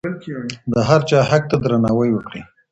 د 0.73 0.75
هر 0.89 1.01
چا 1.09 1.19
حق 1.29 1.43
ته 1.51 1.57
درناوی 1.63 2.09
وکړئ. 2.13 2.41